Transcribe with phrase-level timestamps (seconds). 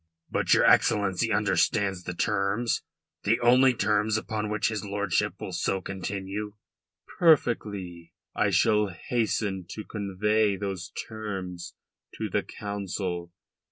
[0.31, 2.81] "But your Excellency understands the terms
[3.21, 6.53] the only terms upon which his lordship will so continue?"
[7.19, 8.11] "Perfectly.
[8.35, 11.75] I shall hasten to convey those terms
[12.17, 13.31] to the Council.